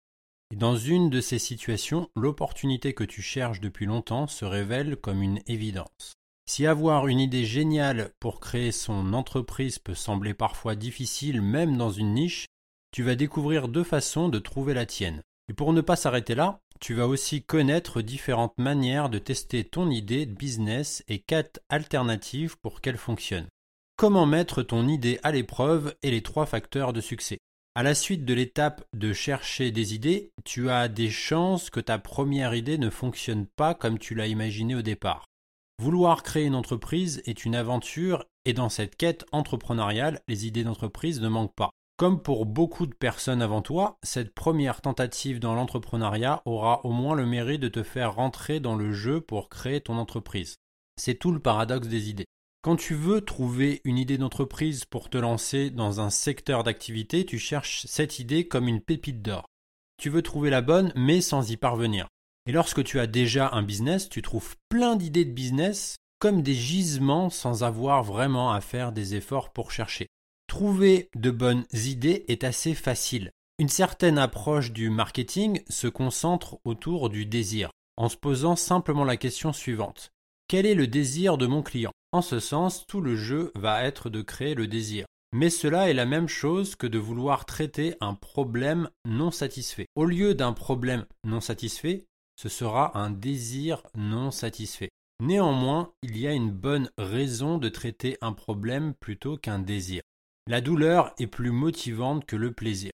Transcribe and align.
Dans 0.56 0.76
une 0.76 1.10
de 1.10 1.22
ces 1.22 1.40
situations, 1.40 2.10
l'opportunité 2.16 2.94
que 2.94 3.04
tu 3.04 3.22
cherches 3.22 3.62
depuis 3.62 3.86
longtemps 3.86 4.28
se 4.28 4.46
révèle 4.46 4.98
comme 4.98 5.24
une 5.24 5.42
évidence. 5.48 6.14
Si 6.46 6.68
avoir 6.68 7.08
une 7.08 7.20
idée 7.20 7.46
géniale 7.46 8.12
pour 8.20 8.40
créer 8.40 8.72
son 8.72 9.14
entreprise 9.14 9.80
peut 9.80 9.96
sembler 9.96 10.34
parfois 10.34 10.76
difficile 10.76 11.42
même 11.42 11.78
dans 11.78 11.92
une 11.92 12.14
niche, 12.14 12.48
tu 12.92 13.04
vas 13.04 13.16
découvrir 13.16 13.68
deux 13.68 13.84
façons 13.84 14.30
de 14.30 14.40
trouver 14.40 14.74
la 14.74 14.86
tienne. 14.86 15.22
Et 15.50 15.54
pour 15.54 15.74
ne 15.74 15.82
pas 15.82 15.96
s'arrêter 15.96 16.36
là, 16.36 16.60
tu 16.80 16.94
vas 16.94 17.08
aussi 17.08 17.44
connaître 17.44 18.02
différentes 18.02 18.58
manières 18.58 19.10
de 19.10 19.20
tester 19.20 19.64
ton 19.64 19.90
idée 19.90 20.26
de 20.26 20.34
business 20.34 21.04
et 21.08 21.20
quatre 21.20 21.60
alternatives 21.70 22.58
pour 22.62 22.82
qu'elle 22.82 22.98
fonctionne. 22.98 23.48
Comment 23.98 24.26
mettre 24.26 24.64
ton 24.64 24.88
idée 24.88 25.20
à 25.24 25.32
l'épreuve 25.32 25.94
et 26.02 26.12
les 26.12 26.24
trois 26.24 26.46
facteurs 26.46 26.92
de 26.92 27.02
succès? 27.02 27.38
À 27.76 27.84
la 27.84 27.96
suite 27.96 28.26
de 28.26 28.34
l'étape 28.34 28.84
de 28.94 29.14
chercher 29.14 29.72
des 29.72 29.94
idées, 29.94 30.32
tu 30.44 30.70
as 30.70 30.88
des 30.90 31.10
chances 31.10 31.70
que 31.70 31.80
ta 31.80 32.00
première 32.00 32.54
idée 32.54 32.78
ne 32.78 32.90
fonctionne 32.90 33.46
pas 33.46 33.74
comme 33.76 34.00
tu 34.00 34.16
l'as 34.16 34.28
imaginé 34.28 34.76
au 34.76 34.82
départ. 34.82 35.26
Vouloir 35.80 36.24
créer 36.24 36.46
une 36.46 36.56
entreprise 36.56 37.22
est 37.26 37.46
une 37.46 37.56
aventure 37.56 38.26
et 38.46 38.54
dans 38.54 38.70
cette 38.70 38.98
quête 38.98 39.26
entrepreneuriale, 39.32 40.20
les 40.28 40.48
idées 40.48 40.64
d'entreprise 40.64 41.22
ne 41.22 41.30
manquent 41.30 41.56
pas. 41.56 41.72
Comme 42.02 42.20
pour 42.20 42.48
beaucoup 42.48 42.88
de 42.88 42.96
personnes 42.96 43.44
avant 43.44 43.62
toi, 43.62 44.00
cette 44.02 44.34
première 44.34 44.82
tentative 44.82 45.40
dans 45.40 45.54
l'entrepreneuriat 45.54 46.42
aura 46.46 46.84
au 46.84 46.92
moins 46.92 47.14
le 47.14 47.28
mérite 47.28 47.62
de 47.62 47.68
te 47.68 47.84
faire 47.84 48.16
rentrer 48.16 48.60
dans 48.60 48.76
le 48.76 48.92
jeu 48.92 49.22
pour 49.22 49.50
créer 49.50 49.82
ton 49.82 50.00
entreprise. 50.00 50.56
C'est 51.00 51.14
tout 51.14 51.32
le 51.32 51.40
paradoxe 51.40 51.88
des 51.88 52.10
idées. 52.10 52.26
Quand 52.64 52.76
tu 52.76 52.96
veux 52.96 53.22
trouver 53.22 53.82
une 53.84 54.00
idée 54.00 54.18
d'entreprise 54.18 54.84
pour 54.84 55.12
te 55.12 55.20
lancer 55.20 55.70
dans 55.70 56.02
un 56.02 56.10
secteur 56.10 56.64
d'activité, 56.64 57.24
tu 57.24 57.38
cherches 57.38 57.86
cette 57.86 58.18
idée 58.18 58.48
comme 58.48 58.68
une 58.68 58.82
pépite 58.82 59.22
d'or. 59.22 59.46
Tu 60.02 60.10
veux 60.10 60.24
trouver 60.24 60.50
la 60.50 60.64
bonne, 60.64 60.92
mais 60.96 61.22
sans 61.22 61.52
y 61.52 61.56
parvenir. 61.56 62.08
Et 62.48 62.52
lorsque 62.52 62.84
tu 62.84 63.00
as 63.00 63.06
déjà 63.06 63.52
un 63.54 63.62
business, 63.62 64.10
tu 64.10 64.24
trouves 64.24 64.56
plein 64.70 64.96
d'idées 64.96 65.26
de 65.26 65.34
business 65.34 65.98
comme 66.18 66.42
des 66.42 66.56
gisements 66.56 67.30
sans 67.30 67.64
avoir 67.64 68.02
vraiment 68.02 68.52
à 68.52 68.60
faire 68.60 68.92
des 68.92 69.14
efforts 69.14 69.54
pour 69.54 69.70
chercher. 69.70 70.08
Trouver 70.52 71.10
de 71.16 71.32
bonnes 71.32 71.64
idées 71.72 72.26
est 72.28 72.44
assez 72.44 72.76
facile. 72.76 73.32
Une 73.58 73.70
certaine 73.70 74.18
approche 74.18 74.74
du 74.74 74.90
marketing 74.90 75.62
se 75.70 75.88
concentre 75.88 76.60
autour 76.66 77.10
du 77.10 77.26
désir, 77.26 77.72
en 77.96 78.10
se 78.10 78.18
posant 78.18 78.58
simplement 78.58 79.06
la 79.06 79.16
question 79.16 79.54
suivante. 79.54 80.12
Quel 80.50 80.66
est 80.66 80.76
le 80.76 80.88
désir 80.88 81.38
de 81.38 81.48
mon 81.48 81.64
client? 81.64 81.94
En 82.12 82.22
ce 82.22 82.42
sens, 82.42 82.86
tout 82.86 83.00
le 83.00 83.16
jeu 83.16 83.54
va 83.56 83.86
être 83.86 84.10
de 84.10 84.22
créer 84.22 84.54
le 84.54 84.68
désir. 84.68 85.06
Mais 85.32 85.50
cela 85.50 85.90
est 85.90 85.94
la 85.94 86.06
même 86.06 86.28
chose 86.28 86.76
que 86.76 86.86
de 86.86 87.00
vouloir 87.00 87.46
traiter 87.46 87.96
un 88.02 88.14
problème 88.14 88.90
non 89.06 89.32
satisfait. 89.32 89.86
Au 89.96 90.04
lieu 90.04 90.36
d'un 90.36 90.52
problème 90.52 91.06
non 91.24 91.40
satisfait, 91.40 92.08
ce 92.36 92.50
sera 92.50 92.98
un 93.00 93.10
désir 93.10 93.84
non 93.96 94.32
satisfait. 94.32 94.90
Néanmoins, 95.22 95.94
il 96.04 96.18
y 96.18 96.28
a 96.28 96.34
une 96.34 96.52
bonne 96.52 96.90
raison 96.98 97.58
de 97.58 97.70
traiter 97.70 98.18
un 98.20 98.34
problème 98.34 98.96
plutôt 98.96 99.38
qu'un 99.38 99.60
désir. 99.60 100.02
La 100.48 100.60
douleur 100.60 101.14
est 101.20 101.28
plus 101.28 101.52
motivante 101.52 102.26
que 102.26 102.36
le 102.36 102.52
plaisir. 102.52 102.92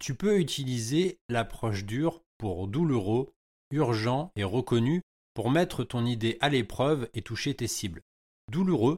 Tu 0.00 0.14
peux 0.14 0.38
utiliser 0.38 1.18
l'approche 1.28 1.84
dure 1.84 2.22
pour 2.36 2.68
douloureux, 2.68 3.32
urgent 3.70 4.30
et 4.36 4.44
reconnu 4.44 5.00
pour 5.34 5.50
mettre 5.50 5.84
ton 5.84 6.04
idée 6.04 6.36
à 6.40 6.50
l'épreuve 6.50 7.08
et 7.14 7.22
toucher 7.22 7.54
tes 7.54 7.66
cibles. 7.66 8.02
Douloureux, 8.50 8.96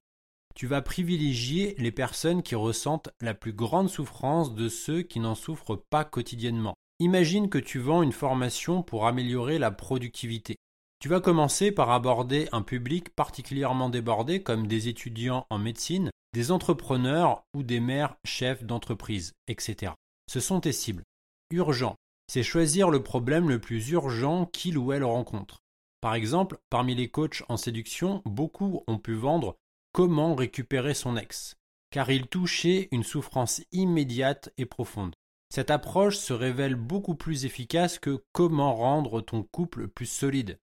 tu 0.54 0.66
vas 0.66 0.82
privilégier 0.82 1.74
les 1.78 1.92
personnes 1.92 2.42
qui 2.42 2.54
ressentent 2.54 3.10
la 3.20 3.34
plus 3.34 3.52
grande 3.52 3.88
souffrance 3.88 4.54
de 4.54 4.68
ceux 4.68 5.02
qui 5.02 5.20
n'en 5.20 5.34
souffrent 5.34 5.76
pas 5.90 6.04
quotidiennement. 6.04 6.74
Imagine 7.00 7.48
que 7.48 7.58
tu 7.58 7.78
vends 7.78 8.02
une 8.02 8.12
formation 8.12 8.82
pour 8.82 9.06
améliorer 9.06 9.58
la 9.58 9.70
productivité. 9.70 10.56
Tu 11.00 11.08
vas 11.08 11.20
commencer 11.20 11.70
par 11.70 11.90
aborder 11.90 12.48
un 12.52 12.62
public 12.62 13.14
particulièrement 13.14 13.88
débordé 13.88 14.42
comme 14.42 14.66
des 14.66 14.88
étudiants 14.88 15.46
en 15.50 15.58
médecine 15.58 16.10
des 16.34 16.50
entrepreneurs 16.50 17.44
ou 17.54 17.62
des 17.62 17.78
mères 17.78 18.16
chefs 18.24 18.64
d'entreprise, 18.64 19.34
etc. 19.46 19.92
Ce 20.28 20.40
sont 20.40 20.60
tes 20.60 20.72
cibles. 20.72 21.04
Urgent, 21.52 21.94
c'est 22.26 22.42
choisir 22.42 22.90
le 22.90 23.04
problème 23.04 23.48
le 23.48 23.60
plus 23.60 23.90
urgent 23.90 24.46
qu'il 24.46 24.76
ou 24.76 24.92
elle 24.92 25.04
rencontre. 25.04 25.60
Par 26.00 26.16
exemple, 26.16 26.58
parmi 26.70 26.96
les 26.96 27.08
coachs 27.08 27.44
en 27.48 27.56
séduction, 27.56 28.20
beaucoup 28.24 28.82
ont 28.88 28.98
pu 28.98 29.14
vendre 29.14 29.56
comment 29.92 30.34
récupérer 30.34 30.92
son 30.92 31.16
ex, 31.16 31.54
car 31.90 32.10
il 32.10 32.26
touchait 32.26 32.88
une 32.90 33.04
souffrance 33.04 33.62
immédiate 33.70 34.52
et 34.58 34.66
profonde. 34.66 35.14
Cette 35.54 35.70
approche 35.70 36.16
se 36.16 36.32
révèle 36.32 36.74
beaucoup 36.74 37.14
plus 37.14 37.44
efficace 37.44 38.00
que 38.00 38.24
comment 38.32 38.74
rendre 38.74 39.20
ton 39.20 39.44
couple 39.44 39.86
plus 39.86 40.06
solide, 40.06 40.58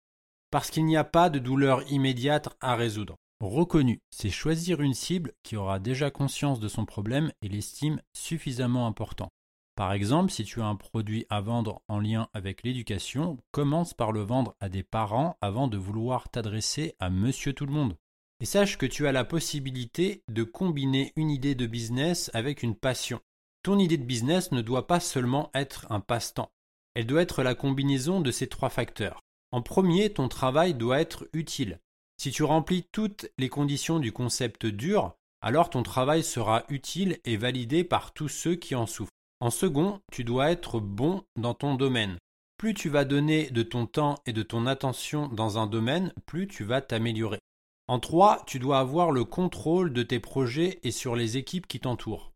parce 0.51 0.69
qu'il 0.69 0.85
n'y 0.85 0.97
a 0.97 1.05
pas 1.05 1.29
de 1.29 1.39
douleur 1.39 1.89
immédiate 1.89 2.49
à 2.59 2.75
résoudre. 2.75 3.15
Reconnu, 3.41 4.03
c'est 4.11 4.29
choisir 4.29 4.81
une 4.81 4.93
cible 4.93 5.33
qui 5.41 5.57
aura 5.57 5.79
déjà 5.79 6.11
conscience 6.11 6.59
de 6.59 6.67
son 6.67 6.85
problème 6.85 7.31
et 7.41 7.49
l'estime 7.49 7.99
suffisamment 8.13 8.85
important. 8.85 9.29
Par 9.75 9.93
exemple, 9.93 10.31
si 10.31 10.43
tu 10.43 10.61
as 10.61 10.67
un 10.67 10.75
produit 10.75 11.25
à 11.31 11.41
vendre 11.41 11.81
en 11.87 11.99
lien 11.99 12.27
avec 12.35 12.61
l'éducation, 12.61 13.39
commence 13.51 13.95
par 13.95 14.11
le 14.11 14.21
vendre 14.21 14.55
à 14.59 14.69
des 14.69 14.83
parents 14.83 15.37
avant 15.41 15.67
de 15.67 15.77
vouloir 15.77 16.29
t'adresser 16.29 16.93
à 16.99 17.09
monsieur 17.09 17.53
tout 17.53 17.65
le 17.65 17.73
monde. 17.73 17.97
Et 18.41 18.45
sache 18.45 18.77
que 18.77 18.85
tu 18.85 19.07
as 19.07 19.11
la 19.11 19.25
possibilité 19.25 20.21
de 20.29 20.43
combiner 20.43 21.11
une 21.15 21.31
idée 21.31 21.55
de 21.55 21.65
business 21.65 22.29
avec 22.35 22.61
une 22.61 22.75
passion. 22.75 23.21
Ton 23.63 23.79
idée 23.79 23.97
de 23.97 24.03
business 24.03 24.51
ne 24.51 24.61
doit 24.61 24.85
pas 24.85 24.99
seulement 24.99 25.49
être 25.55 25.87
un 25.91 25.99
passe-temps. 25.99 26.51
Elle 26.93 27.07
doit 27.07 27.23
être 27.23 27.41
la 27.41 27.55
combinaison 27.55 28.21
de 28.21 28.29
ces 28.29 28.45
trois 28.45 28.69
facteurs. 28.69 29.19
En 29.51 29.63
premier, 29.63 30.13
ton 30.13 30.27
travail 30.27 30.75
doit 30.75 31.01
être 31.01 31.27
utile. 31.33 31.79
Si 32.21 32.29
tu 32.29 32.43
remplis 32.43 32.83
toutes 32.91 33.25
les 33.39 33.49
conditions 33.49 33.97
du 33.97 34.11
concept 34.11 34.67
dur, 34.67 35.15
alors 35.41 35.71
ton 35.71 35.81
travail 35.81 36.23
sera 36.23 36.65
utile 36.69 37.17
et 37.25 37.35
validé 37.35 37.83
par 37.83 38.13
tous 38.13 38.27
ceux 38.27 38.53
qui 38.53 38.75
en 38.75 38.85
souffrent. 38.85 39.09
En 39.39 39.49
second, 39.49 40.01
tu 40.11 40.23
dois 40.23 40.51
être 40.51 40.79
bon 40.79 41.23
dans 41.35 41.55
ton 41.55 41.73
domaine. 41.73 42.19
Plus 42.57 42.75
tu 42.75 42.89
vas 42.89 43.05
donner 43.05 43.49
de 43.49 43.63
ton 43.63 43.87
temps 43.87 44.19
et 44.27 44.33
de 44.33 44.43
ton 44.43 44.67
attention 44.67 45.29
dans 45.29 45.57
un 45.57 45.65
domaine, 45.65 46.13
plus 46.27 46.47
tu 46.47 46.63
vas 46.63 46.79
t'améliorer. 46.79 47.39
En 47.87 47.99
trois, 47.99 48.43
tu 48.45 48.59
dois 48.59 48.77
avoir 48.77 49.09
le 49.09 49.25
contrôle 49.25 49.91
de 49.91 50.03
tes 50.03 50.19
projets 50.19 50.79
et 50.83 50.91
sur 50.91 51.15
les 51.15 51.37
équipes 51.37 51.65
qui 51.65 51.79
t'entourent. 51.79 52.33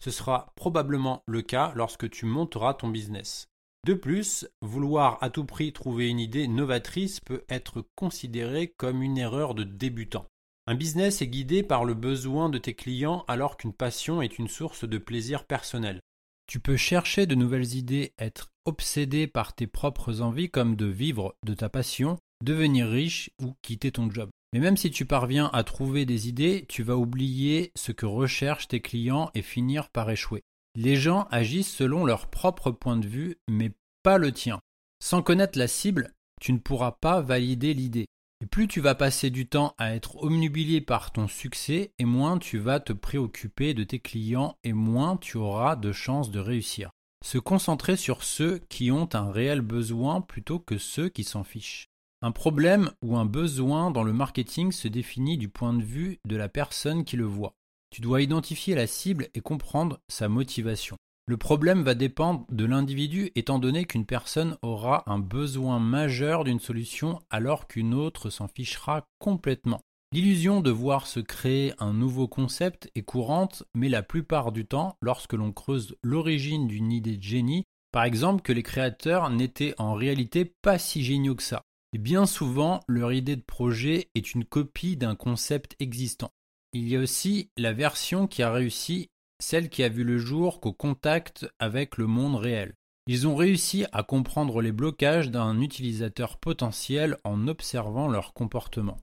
Ce 0.00 0.10
sera 0.10 0.52
probablement 0.54 1.22
le 1.26 1.40
cas 1.40 1.72
lorsque 1.76 2.10
tu 2.10 2.26
monteras 2.26 2.74
ton 2.74 2.88
business. 2.88 3.46
De 3.84 3.92
plus, 3.92 4.46
vouloir 4.62 5.18
à 5.20 5.28
tout 5.28 5.44
prix 5.44 5.74
trouver 5.74 6.08
une 6.08 6.18
idée 6.18 6.48
novatrice 6.48 7.20
peut 7.20 7.44
être 7.50 7.84
considéré 7.94 8.68
comme 8.78 9.02
une 9.02 9.18
erreur 9.18 9.54
de 9.54 9.62
débutant. 9.62 10.24
Un 10.66 10.74
business 10.74 11.20
est 11.20 11.26
guidé 11.26 11.62
par 11.62 11.84
le 11.84 11.92
besoin 11.92 12.48
de 12.48 12.56
tes 12.56 12.72
clients 12.72 13.26
alors 13.28 13.58
qu'une 13.58 13.74
passion 13.74 14.22
est 14.22 14.38
une 14.38 14.48
source 14.48 14.88
de 14.88 14.96
plaisir 14.96 15.44
personnel. 15.44 16.00
Tu 16.46 16.60
peux 16.60 16.78
chercher 16.78 17.26
de 17.26 17.34
nouvelles 17.34 17.74
idées, 17.74 18.14
être 18.18 18.52
obsédé 18.64 19.26
par 19.26 19.54
tes 19.54 19.66
propres 19.66 20.22
envies 20.22 20.50
comme 20.50 20.76
de 20.76 20.86
vivre 20.86 21.36
de 21.44 21.52
ta 21.52 21.68
passion, 21.68 22.16
devenir 22.42 22.88
riche 22.88 23.28
ou 23.42 23.52
quitter 23.60 23.92
ton 23.92 24.10
job. 24.10 24.30
Mais 24.54 24.60
même 24.60 24.78
si 24.78 24.90
tu 24.90 25.04
parviens 25.04 25.50
à 25.52 25.62
trouver 25.62 26.06
des 26.06 26.26
idées, 26.26 26.64
tu 26.70 26.82
vas 26.82 26.96
oublier 26.96 27.70
ce 27.74 27.92
que 27.92 28.06
recherchent 28.06 28.68
tes 28.68 28.80
clients 28.80 29.30
et 29.34 29.42
finir 29.42 29.90
par 29.90 30.10
échouer. 30.10 30.42
Les 30.76 30.96
gens 30.96 31.28
agissent 31.30 31.72
selon 31.74 32.04
leur 32.04 32.26
propre 32.26 32.72
point 32.72 32.96
de 32.96 33.06
vue, 33.06 33.36
mais 33.48 33.72
pas 34.02 34.18
le 34.18 34.32
tien. 34.32 34.60
Sans 35.00 35.22
connaître 35.22 35.58
la 35.58 35.68
cible, 35.68 36.12
tu 36.40 36.52
ne 36.52 36.58
pourras 36.58 36.92
pas 36.92 37.20
valider 37.20 37.74
l'idée. 37.74 38.06
Et 38.40 38.46
plus 38.46 38.66
tu 38.66 38.80
vas 38.80 38.96
passer 38.96 39.30
du 39.30 39.46
temps 39.46 39.74
à 39.78 39.94
être 39.94 40.22
omnubilé 40.22 40.80
par 40.80 41.12
ton 41.12 41.28
succès, 41.28 41.92
et 41.98 42.04
moins 42.04 42.38
tu 42.38 42.58
vas 42.58 42.80
te 42.80 42.92
préoccuper 42.92 43.72
de 43.72 43.84
tes 43.84 44.00
clients, 44.00 44.58
et 44.64 44.72
moins 44.72 45.16
tu 45.16 45.36
auras 45.36 45.76
de 45.76 45.92
chances 45.92 46.30
de 46.30 46.40
réussir. 46.40 46.90
Se 47.24 47.38
concentrer 47.38 47.96
sur 47.96 48.24
ceux 48.24 48.58
qui 48.68 48.90
ont 48.90 49.08
un 49.14 49.30
réel 49.30 49.60
besoin 49.60 50.20
plutôt 50.20 50.58
que 50.58 50.76
ceux 50.76 51.08
qui 51.08 51.22
s'en 51.22 51.44
fichent. 51.44 51.86
Un 52.20 52.32
problème 52.32 52.90
ou 53.02 53.16
un 53.16 53.26
besoin 53.26 53.90
dans 53.90 54.02
le 54.02 54.12
marketing 54.12 54.72
se 54.72 54.88
définit 54.88 55.38
du 55.38 55.48
point 55.48 55.72
de 55.72 55.84
vue 55.84 56.18
de 56.26 56.36
la 56.36 56.48
personne 56.48 57.04
qui 57.04 57.16
le 57.16 57.26
voit. 57.26 57.54
Tu 57.94 58.00
dois 58.00 58.22
identifier 58.22 58.74
la 58.74 58.88
cible 58.88 59.28
et 59.34 59.40
comprendre 59.40 60.00
sa 60.08 60.28
motivation. 60.28 60.96
Le 61.28 61.36
problème 61.36 61.84
va 61.84 61.94
dépendre 61.94 62.44
de 62.50 62.64
l'individu 62.64 63.30
étant 63.36 63.60
donné 63.60 63.84
qu'une 63.84 64.04
personne 64.04 64.56
aura 64.62 65.04
un 65.06 65.20
besoin 65.20 65.78
majeur 65.78 66.42
d'une 66.42 66.58
solution 66.58 67.20
alors 67.30 67.68
qu'une 67.68 67.94
autre 67.94 68.30
s'en 68.30 68.48
fichera 68.48 69.06
complètement. 69.20 69.80
L'illusion 70.10 70.60
de 70.60 70.72
voir 70.72 71.06
se 71.06 71.20
créer 71.20 71.72
un 71.78 71.92
nouveau 71.92 72.26
concept 72.26 72.90
est 72.96 73.02
courante, 73.02 73.62
mais 73.76 73.88
la 73.88 74.02
plupart 74.02 74.50
du 74.50 74.66
temps, 74.66 74.96
lorsque 75.00 75.34
l'on 75.34 75.52
creuse 75.52 75.94
l'origine 76.02 76.66
d'une 76.66 76.90
idée 76.90 77.16
de 77.16 77.22
génie, 77.22 77.62
par 77.92 78.02
exemple 78.02 78.42
que 78.42 78.52
les 78.52 78.64
créateurs 78.64 79.30
n'étaient 79.30 79.76
en 79.78 79.94
réalité 79.94 80.52
pas 80.62 80.80
si 80.80 81.04
géniaux 81.04 81.36
que 81.36 81.44
ça. 81.44 81.62
Et 81.92 81.98
bien 81.98 82.26
souvent, 82.26 82.80
leur 82.88 83.12
idée 83.12 83.36
de 83.36 83.40
projet 83.42 84.08
est 84.16 84.34
une 84.34 84.44
copie 84.44 84.96
d'un 84.96 85.14
concept 85.14 85.76
existant. 85.78 86.32
Il 86.74 86.88
y 86.88 86.96
a 86.96 86.98
aussi 86.98 87.50
la 87.56 87.72
version 87.72 88.26
qui 88.26 88.42
a 88.42 88.52
réussi 88.52 89.08
celle 89.40 89.68
qui 89.68 89.84
a 89.84 89.88
vu 89.88 90.02
le 90.02 90.18
jour 90.18 90.60
qu'au 90.60 90.72
contact 90.72 91.46
avec 91.60 91.96
le 91.98 92.08
monde 92.08 92.34
réel. 92.34 92.74
Ils 93.06 93.28
ont 93.28 93.36
réussi 93.36 93.86
à 93.92 94.02
comprendre 94.02 94.60
les 94.60 94.72
blocages 94.72 95.30
d'un 95.30 95.60
utilisateur 95.60 96.36
potentiel 96.36 97.16
en 97.22 97.46
observant 97.46 98.08
leur 98.08 98.32
comportement. 98.32 98.96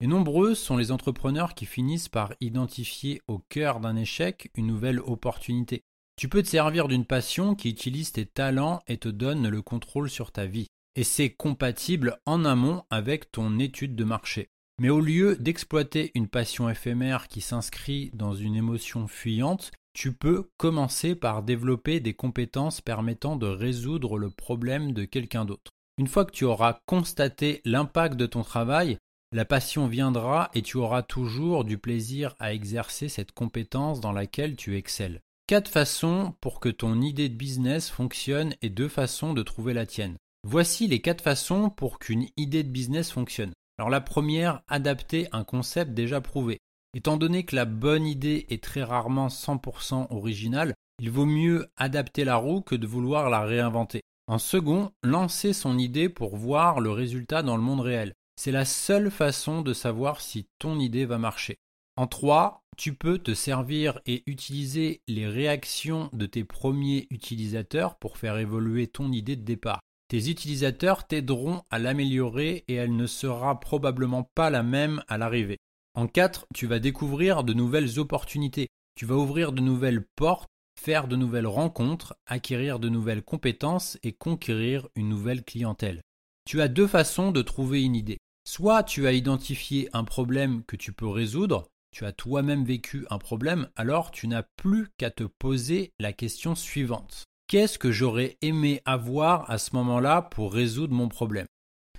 Et 0.00 0.06
nombreux 0.06 0.54
sont 0.54 0.78
les 0.78 0.90
entrepreneurs 0.90 1.54
qui 1.54 1.66
finissent 1.66 2.08
par 2.08 2.32
identifier 2.40 3.20
au 3.28 3.40
cœur 3.50 3.80
d'un 3.80 3.96
échec 3.96 4.50
une 4.54 4.68
nouvelle 4.68 5.00
opportunité. 5.00 5.82
Tu 6.16 6.30
peux 6.30 6.42
te 6.42 6.48
servir 6.48 6.88
d'une 6.88 7.04
passion 7.04 7.54
qui 7.54 7.68
utilise 7.68 8.12
tes 8.12 8.24
talents 8.24 8.80
et 8.86 8.96
te 8.96 9.08
donne 9.08 9.48
le 9.48 9.60
contrôle 9.60 10.08
sur 10.08 10.32
ta 10.32 10.46
vie. 10.46 10.68
Et 10.96 11.04
c'est 11.04 11.30
compatible 11.30 12.18
en 12.24 12.46
amont 12.46 12.84
avec 12.88 13.30
ton 13.32 13.58
étude 13.58 13.96
de 13.96 14.04
marché. 14.04 14.48
Mais 14.80 14.90
au 14.90 15.00
lieu 15.00 15.36
d'exploiter 15.36 16.12
une 16.14 16.28
passion 16.28 16.68
éphémère 16.70 17.26
qui 17.26 17.40
s'inscrit 17.40 18.10
dans 18.14 18.34
une 18.34 18.54
émotion 18.54 19.08
fuyante, 19.08 19.72
tu 19.92 20.12
peux 20.12 20.48
commencer 20.56 21.16
par 21.16 21.42
développer 21.42 21.98
des 21.98 22.14
compétences 22.14 22.80
permettant 22.80 23.34
de 23.34 23.48
résoudre 23.48 24.16
le 24.18 24.30
problème 24.30 24.92
de 24.92 25.04
quelqu'un 25.04 25.44
d'autre. 25.44 25.72
Une 25.98 26.06
fois 26.06 26.24
que 26.24 26.30
tu 26.30 26.44
auras 26.44 26.78
constaté 26.86 27.60
l'impact 27.64 28.14
de 28.14 28.26
ton 28.26 28.44
travail, 28.44 28.98
la 29.32 29.44
passion 29.44 29.88
viendra 29.88 30.50
et 30.54 30.62
tu 30.62 30.76
auras 30.76 31.02
toujours 31.02 31.64
du 31.64 31.76
plaisir 31.76 32.36
à 32.38 32.54
exercer 32.54 33.08
cette 33.08 33.32
compétence 33.32 34.00
dans 34.00 34.12
laquelle 34.12 34.54
tu 34.54 34.76
excelles. 34.76 35.20
Quatre 35.48 35.68
façons 35.68 36.34
pour 36.40 36.60
que 36.60 36.68
ton 36.68 37.00
idée 37.00 37.28
de 37.28 37.34
business 37.34 37.90
fonctionne 37.90 38.54
et 38.62 38.70
deux 38.70 38.88
façons 38.88 39.34
de 39.34 39.42
trouver 39.42 39.74
la 39.74 39.86
tienne. 39.86 40.16
Voici 40.46 40.86
les 40.86 41.00
quatre 41.00 41.22
façons 41.22 41.68
pour 41.68 41.98
qu'une 41.98 42.28
idée 42.36 42.62
de 42.62 42.70
business 42.70 43.10
fonctionne. 43.10 43.52
Alors 43.78 43.90
la 43.90 44.00
première, 44.00 44.62
adapter 44.66 45.28
un 45.32 45.44
concept 45.44 45.92
déjà 45.92 46.20
prouvé. 46.20 46.58
Étant 46.94 47.16
donné 47.16 47.44
que 47.44 47.54
la 47.54 47.64
bonne 47.64 48.06
idée 48.06 48.46
est 48.48 48.62
très 48.62 48.82
rarement 48.82 49.28
100% 49.28 50.08
originale, 50.10 50.74
il 51.00 51.10
vaut 51.10 51.26
mieux 51.26 51.68
adapter 51.76 52.24
la 52.24 52.36
roue 52.36 52.60
que 52.60 52.74
de 52.74 52.86
vouloir 52.86 53.30
la 53.30 53.42
réinventer. 53.42 54.00
En 54.26 54.38
second, 54.38 54.90
lancer 55.04 55.52
son 55.52 55.78
idée 55.78 56.08
pour 56.08 56.36
voir 56.36 56.80
le 56.80 56.90
résultat 56.90 57.42
dans 57.42 57.56
le 57.56 57.62
monde 57.62 57.80
réel. 57.80 58.14
C'est 58.36 58.52
la 58.52 58.64
seule 58.64 59.10
façon 59.10 59.62
de 59.62 59.72
savoir 59.72 60.20
si 60.20 60.46
ton 60.58 60.78
idée 60.78 61.06
va 61.06 61.18
marcher. 61.18 61.56
En 61.96 62.06
trois, 62.06 62.62
tu 62.76 62.94
peux 62.94 63.18
te 63.18 63.34
servir 63.34 64.00
et 64.06 64.22
utiliser 64.26 65.02
les 65.08 65.26
réactions 65.26 66.10
de 66.12 66.26
tes 66.26 66.44
premiers 66.44 67.06
utilisateurs 67.10 67.96
pour 67.96 68.18
faire 68.18 68.38
évoluer 68.38 68.86
ton 68.86 69.12
idée 69.12 69.36
de 69.36 69.44
départ. 69.44 69.80
Tes 70.08 70.30
utilisateurs 70.30 71.06
t'aideront 71.06 71.62
à 71.70 71.78
l'améliorer 71.78 72.64
et 72.66 72.74
elle 72.74 72.96
ne 72.96 73.06
sera 73.06 73.60
probablement 73.60 74.22
pas 74.34 74.48
la 74.48 74.62
même 74.62 75.02
à 75.06 75.18
l'arrivée. 75.18 75.58
En 75.94 76.06
4, 76.06 76.46
tu 76.54 76.66
vas 76.66 76.78
découvrir 76.78 77.44
de 77.44 77.52
nouvelles 77.52 77.98
opportunités. 77.98 78.68
Tu 78.94 79.04
vas 79.04 79.16
ouvrir 79.16 79.52
de 79.52 79.60
nouvelles 79.60 80.06
portes, 80.16 80.48
faire 80.80 81.08
de 81.08 81.16
nouvelles 81.16 81.46
rencontres, 81.46 82.14
acquérir 82.24 82.78
de 82.78 82.88
nouvelles 82.88 83.22
compétences 83.22 83.98
et 84.02 84.12
conquérir 84.12 84.88
une 84.94 85.10
nouvelle 85.10 85.44
clientèle. 85.44 86.00
Tu 86.46 86.62
as 86.62 86.68
deux 86.68 86.86
façons 86.86 87.30
de 87.30 87.42
trouver 87.42 87.82
une 87.82 87.94
idée. 87.94 88.18
Soit 88.48 88.84
tu 88.84 89.06
as 89.06 89.12
identifié 89.12 89.90
un 89.92 90.04
problème 90.04 90.64
que 90.64 90.76
tu 90.76 90.92
peux 90.92 91.06
résoudre, 91.06 91.68
tu 91.90 92.06
as 92.06 92.12
toi-même 92.12 92.64
vécu 92.64 93.06
un 93.10 93.18
problème, 93.18 93.68
alors 93.76 94.10
tu 94.10 94.26
n'as 94.26 94.44
plus 94.56 94.88
qu'à 94.96 95.10
te 95.10 95.24
poser 95.24 95.92
la 95.98 96.14
question 96.14 96.54
suivante. 96.54 97.24
Qu'est-ce 97.48 97.78
que 97.78 97.90
j'aurais 97.90 98.36
aimé 98.42 98.82
avoir 98.84 99.50
à 99.50 99.56
ce 99.56 99.74
moment-là 99.74 100.20
pour 100.20 100.52
résoudre 100.52 100.92
mon 100.92 101.08
problème? 101.08 101.46